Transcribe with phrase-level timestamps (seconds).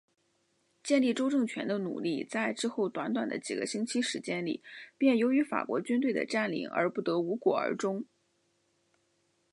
[0.81, 4.63] 建立州政权的努力在之后短短的几个星期时间里
[4.97, 8.03] 便由于法国军队的占领而不得无果而终。